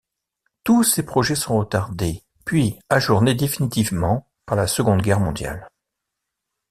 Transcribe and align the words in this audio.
Tous 0.63 0.83
ces 0.83 1.05
projets 1.05 1.35
sont 1.35 1.59
retardés, 1.59 2.23
puis 2.43 2.79
ajournés 2.89 3.35
définitivement 3.35 4.27
par 4.47 4.57
la 4.57 4.65
Seconde 4.65 5.03
Guerre 5.03 5.19
mondiale. 5.19 5.67